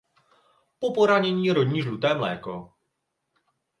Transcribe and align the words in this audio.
Po 0.79 0.93
poranění 0.93 1.51
roní 1.51 1.81
žluté 1.81 2.13
mléko. 2.13 2.73